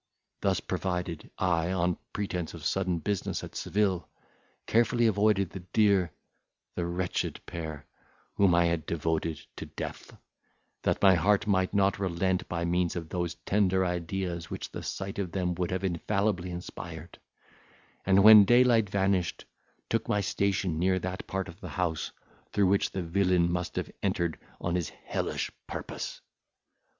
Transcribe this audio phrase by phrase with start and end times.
[0.41, 4.09] Thus provided, I, on pretence of sudden business at Seville,
[4.65, 6.11] carefully avoided the dear,
[6.73, 7.85] the wretched pair,
[8.33, 10.17] whom I had devoted to death,
[10.81, 15.19] that my heart might not relent, by means of those tender ideas which the sight
[15.19, 17.19] of them would have infallibly inspired;
[18.03, 19.45] and, when daylight vanished,
[19.87, 22.11] took my station near that part of the house
[22.53, 26.21] through which the villain must have entered on his hellish purpose.